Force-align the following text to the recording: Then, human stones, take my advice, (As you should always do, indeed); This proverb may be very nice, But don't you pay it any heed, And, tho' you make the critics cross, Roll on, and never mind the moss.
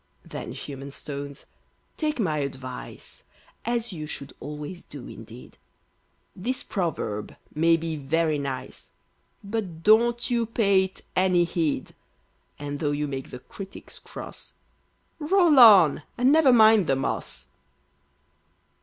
Then, 0.25 0.53
human 0.53 0.89
stones, 0.89 1.45
take 1.95 2.19
my 2.19 2.39
advice, 2.39 3.23
(As 3.65 3.93
you 3.93 4.07
should 4.07 4.33
always 4.39 4.83
do, 4.83 5.07
indeed); 5.07 5.59
This 6.35 6.63
proverb 6.63 7.35
may 7.53 7.77
be 7.77 7.97
very 7.97 8.39
nice, 8.39 8.89
But 9.43 9.83
don't 9.83 10.31
you 10.31 10.47
pay 10.47 10.85
it 10.85 11.03
any 11.15 11.43
heed, 11.43 11.93
And, 12.57 12.79
tho' 12.79 12.89
you 12.89 13.07
make 13.07 13.29
the 13.29 13.37
critics 13.37 13.99
cross, 13.99 14.53
Roll 15.19 15.59
on, 15.59 16.01
and 16.17 16.31
never 16.31 16.51
mind 16.51 16.87
the 16.87 16.95
moss. 16.95 17.45